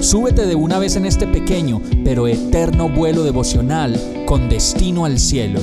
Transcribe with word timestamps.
súbete 0.00 0.46
de 0.46 0.54
una 0.54 0.78
vez 0.78 0.96
en 0.96 1.06
este 1.06 1.26
pequeño 1.26 1.80
pero 2.04 2.26
eterno 2.26 2.88
vuelo 2.88 3.22
devocional 3.22 3.98
con 4.26 4.48
destino 4.48 5.04
al 5.04 5.18
cielo. 5.18 5.60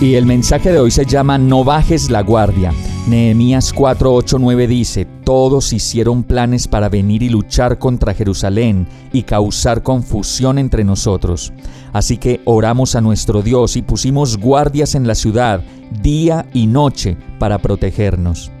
Y 0.00 0.14
el 0.14 0.26
mensaje 0.26 0.70
de 0.70 0.78
hoy 0.78 0.92
se 0.92 1.04
llama 1.04 1.38
No 1.38 1.64
bajes 1.64 2.08
la 2.08 2.22
guardia. 2.22 2.72
Nehemías 3.08 3.74
4:8-9 3.74 4.68
dice, 4.68 5.06
Todos 5.24 5.72
hicieron 5.72 6.22
planes 6.22 6.68
para 6.68 6.88
venir 6.88 7.24
y 7.24 7.28
luchar 7.28 7.78
contra 7.78 8.14
Jerusalén 8.14 8.86
y 9.12 9.22
causar 9.22 9.82
confusión 9.82 10.58
entre 10.58 10.84
nosotros. 10.84 11.52
Así 11.92 12.16
que 12.16 12.40
oramos 12.44 12.94
a 12.94 13.00
nuestro 13.00 13.42
Dios 13.42 13.76
y 13.76 13.82
pusimos 13.82 14.36
guardias 14.36 14.94
en 14.94 15.06
la 15.06 15.16
ciudad 15.16 15.64
día 16.02 16.46
y 16.52 16.68
noche 16.68 17.16
para 17.40 17.58
protegernos. 17.58 18.52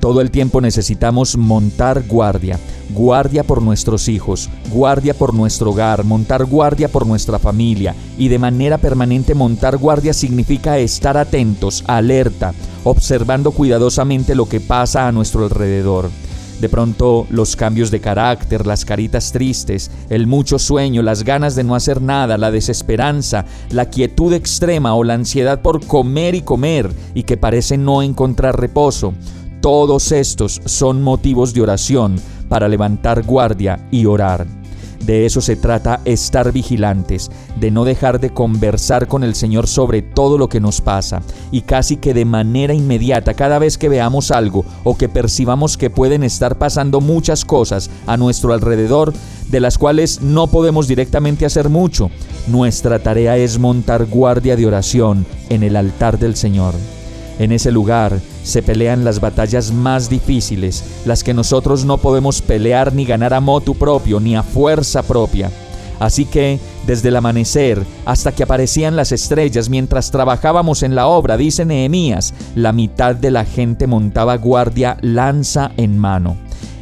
Todo 0.00 0.20
el 0.20 0.30
tiempo 0.30 0.60
necesitamos 0.60 1.36
montar 1.36 2.04
guardia, 2.06 2.58
guardia 2.90 3.42
por 3.42 3.62
nuestros 3.62 4.08
hijos, 4.08 4.48
guardia 4.70 5.12
por 5.12 5.34
nuestro 5.34 5.70
hogar, 5.70 6.04
montar 6.04 6.44
guardia 6.44 6.88
por 6.88 7.04
nuestra 7.04 7.40
familia 7.40 7.96
y 8.16 8.28
de 8.28 8.38
manera 8.38 8.78
permanente 8.78 9.34
montar 9.34 9.76
guardia 9.76 10.12
significa 10.12 10.78
estar 10.78 11.16
atentos, 11.16 11.82
alerta, 11.88 12.54
observando 12.84 13.50
cuidadosamente 13.50 14.36
lo 14.36 14.48
que 14.48 14.60
pasa 14.60 15.08
a 15.08 15.12
nuestro 15.12 15.44
alrededor. 15.44 16.10
De 16.60 16.68
pronto 16.68 17.26
los 17.30 17.54
cambios 17.54 17.90
de 17.90 18.00
carácter, 18.00 18.66
las 18.66 18.84
caritas 18.84 19.30
tristes, 19.30 19.90
el 20.10 20.26
mucho 20.26 20.58
sueño, 20.58 21.02
las 21.02 21.22
ganas 21.22 21.54
de 21.54 21.62
no 21.62 21.76
hacer 21.76 22.02
nada, 22.02 22.36
la 22.36 22.50
desesperanza, 22.50 23.44
la 23.70 23.86
quietud 23.86 24.32
extrema 24.32 24.94
o 24.94 25.04
la 25.04 25.14
ansiedad 25.14 25.60
por 25.60 25.84
comer 25.86 26.34
y 26.34 26.42
comer 26.42 26.90
y 27.14 27.22
que 27.24 27.36
parece 27.36 27.78
no 27.78 28.02
encontrar 28.02 28.60
reposo. 28.60 29.14
Todos 29.60 30.12
estos 30.12 30.60
son 30.64 31.02
motivos 31.02 31.52
de 31.52 31.62
oración 31.62 32.16
para 32.48 32.68
levantar 32.68 33.24
guardia 33.24 33.86
y 33.90 34.06
orar. 34.06 34.46
De 35.04 35.26
eso 35.26 35.40
se 35.40 35.56
trata 35.56 36.00
estar 36.04 36.52
vigilantes, 36.52 37.30
de 37.58 37.70
no 37.70 37.84
dejar 37.84 38.20
de 38.20 38.30
conversar 38.30 39.08
con 39.08 39.24
el 39.24 39.34
Señor 39.34 39.66
sobre 39.66 40.02
todo 40.02 40.38
lo 40.38 40.48
que 40.48 40.60
nos 40.60 40.80
pasa 40.80 41.22
y 41.50 41.62
casi 41.62 41.96
que 41.96 42.14
de 42.14 42.24
manera 42.24 42.74
inmediata 42.74 43.34
cada 43.34 43.58
vez 43.58 43.78
que 43.78 43.88
veamos 43.88 44.30
algo 44.30 44.64
o 44.84 44.96
que 44.96 45.08
percibamos 45.08 45.76
que 45.76 45.90
pueden 45.90 46.24
estar 46.24 46.58
pasando 46.58 47.00
muchas 47.00 47.44
cosas 47.44 47.90
a 48.06 48.16
nuestro 48.16 48.52
alrededor 48.52 49.12
de 49.50 49.60
las 49.60 49.78
cuales 49.78 50.20
no 50.20 50.48
podemos 50.48 50.86
directamente 50.88 51.46
hacer 51.46 51.68
mucho, 51.68 52.10
nuestra 52.46 52.98
tarea 52.98 53.36
es 53.38 53.58
montar 53.58 54.04
guardia 54.06 54.56
de 54.56 54.66
oración 54.66 55.26
en 55.48 55.62
el 55.62 55.76
altar 55.76 56.18
del 56.18 56.36
Señor. 56.36 56.74
En 57.38 57.52
ese 57.52 57.70
lugar 57.70 58.20
se 58.42 58.62
pelean 58.62 59.04
las 59.04 59.20
batallas 59.20 59.72
más 59.72 60.10
difíciles, 60.10 60.82
las 61.04 61.22
que 61.22 61.34
nosotros 61.34 61.84
no 61.84 61.98
podemos 61.98 62.42
pelear 62.42 62.92
ni 62.92 63.04
ganar 63.04 63.32
a 63.32 63.40
motu 63.40 63.74
propio 63.74 64.18
ni 64.18 64.34
a 64.34 64.42
fuerza 64.42 65.02
propia. 65.02 65.50
Así 66.00 66.24
que, 66.24 66.60
desde 66.86 67.08
el 67.08 67.16
amanecer 67.16 67.84
hasta 68.06 68.32
que 68.32 68.44
aparecían 68.44 68.96
las 68.96 69.12
estrellas 69.12 69.68
mientras 69.68 70.10
trabajábamos 70.10 70.82
en 70.82 70.94
la 70.94 71.06
obra, 71.06 71.36
dice 71.36 71.64
Nehemías, 71.64 72.34
la 72.54 72.72
mitad 72.72 73.14
de 73.14 73.30
la 73.30 73.44
gente 73.44 73.86
montaba 73.86 74.36
guardia 74.36 74.96
lanza 75.00 75.72
en 75.76 75.98
mano. 75.98 76.36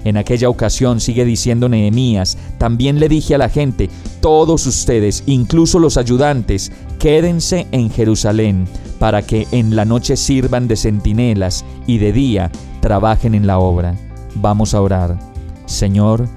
En 0.05 0.17
aquella 0.17 0.49
ocasión, 0.49 1.01
sigue 1.01 1.25
diciendo 1.25 1.69
Nehemías, 1.69 2.39
también 2.59 3.01
le 3.01 3.09
dije 3.09 3.35
a 3.35 3.39
la 3.39 3.49
gente, 3.49 3.91
todos 4.21 4.67
ustedes, 4.67 5.25
incluso 5.27 5.81
los 5.81 5.97
ayudantes, 5.97 6.71
quédense 7.01 7.67
en 7.73 7.91
Jerusalén, 7.91 8.69
para 8.99 9.23
que 9.23 9.47
en 9.53 9.77
la 9.77 9.85
noche 9.85 10.17
sirvan 10.17 10.69
de 10.69 10.77
centinelas 10.77 11.65
y 11.87 11.99
de 11.99 12.13
día 12.13 12.51
trabajen 12.81 13.35
en 13.35 13.47
la 13.47 13.59
obra. 13.59 13.95
Vamos 14.35 14.75
a 14.75 14.81
orar. 14.81 15.19
Señor, 15.67 16.29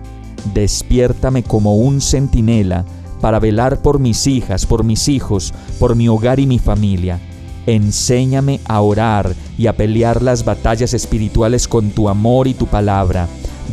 despiértame 0.53 1.44
como 1.44 1.75
un 1.75 2.02
centinela 2.02 2.86
para 3.22 3.40
velar 3.40 3.81
por 3.81 4.00
mis 4.00 4.28
hijas, 4.28 4.66
por 4.66 4.84
mis 4.84 5.08
hijos, 5.08 5.53
por 5.80 5.96
mi 5.96 6.08
hogar 6.08 6.40
y 6.40 6.47
mi 6.47 6.59
familia. 6.59 7.20
Enséñame 7.66 8.59
a 8.66 8.81
orar 8.81 9.36
y 9.58 9.68
a 9.68 9.76
pelear 9.76 10.22
las 10.22 10.44
batallas 10.44 10.94
espirituales 10.94 11.68
con 11.68 11.91
tu 11.91 12.09
amor 12.09 12.47
y 12.47 12.53
tu 12.53 12.66
palabra. 12.66 13.28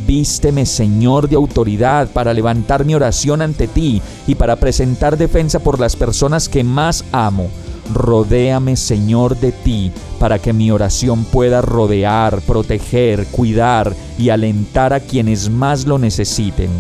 Vísteme, 0.07 0.67
Señor, 0.67 1.29
de 1.29 1.37
autoridad 1.37 2.09
para 2.09 2.35
levantar 2.35 2.85
mi 2.85 2.95
oración 2.95 3.41
ante 3.41 3.67
ti 3.67 4.03
y 4.27 4.35
para 4.35 4.57
presentar 4.57 5.17
defensa 5.17 5.61
por 5.61 5.81
las 5.81 5.97
personas 5.97 6.49
que 6.49 6.63
más 6.63 7.05
amo. 7.13 7.49
Rodéame, 7.93 8.77
Señor, 8.77 9.39
de 9.39 9.53
ti, 9.53 9.93
para 10.19 10.39
que 10.39 10.53
mi 10.53 10.71
oración 10.71 11.25
pueda 11.25 11.63
rodear, 11.63 12.41
proteger, 12.43 13.27
cuidar 13.27 13.95
y 14.19 14.31
alentar 14.31 14.93
a 14.93 15.01
quienes 15.01 15.51
más 15.51 15.87
lo 15.87 15.99
necesiten. 15.99 16.71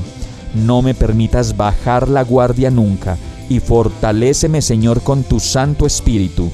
No 0.54 0.82
me 0.82 0.94
permitas 0.94 1.56
bajar 1.56 2.08
la 2.08 2.22
guardia 2.22 2.70
nunca, 2.70 3.16
y 3.48 3.60
fortaléceme, 3.60 4.62
Señor, 4.62 5.02
con 5.02 5.22
tu 5.22 5.38
Santo 5.38 5.86
Espíritu. 5.86 6.50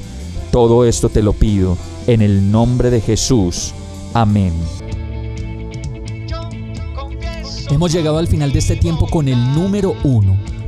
Todo 0.51 0.85
esto 0.85 1.09
te 1.09 1.23
lo 1.23 1.33
pido, 1.33 1.79
en 2.07 2.21
el 2.21 2.51
nombre 2.51 2.91
de 2.91 3.01
Jesús. 3.01 3.73
Amén. 4.13 4.53
Hemos 7.71 7.91
llegado 7.93 8.19
al 8.19 8.29
final 8.29 8.53
de 8.53 8.59
este 8.59 8.77
tiempo 8.77 9.07
con 9.07 9.29
el 9.29 9.55
número 9.55 9.95
uno. 10.05 10.52